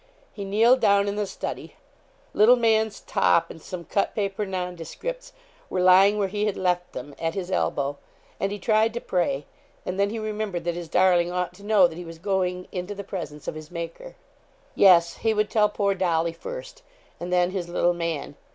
[0.33, 1.75] He kneeled down in the study
[2.33, 5.31] 'Little man's' top, and some cut paper nondescripts,
[5.69, 7.97] were lying where he had left them, at his elbow
[8.39, 9.45] and he tried to pray,
[9.85, 12.95] and then he remembered that his darling ought to know that he was going into
[12.95, 14.15] the presence of his Maker.
[14.73, 16.81] Yes, he would tell poor Dolly first,
[17.19, 18.35] and then his little man.